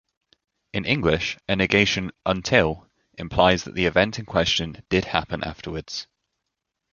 In 0.73 0.83
English 0.85 1.37
a 1.47 1.55
negation 1.55 2.09
"until" 2.25 2.87
implies 3.19 3.65
that 3.65 3.75
the 3.75 3.85
event 3.85 4.17
in 4.17 4.25
question 4.25 4.81
did 4.89 5.05
happen 5.05 5.43
afterwards. 5.43 6.07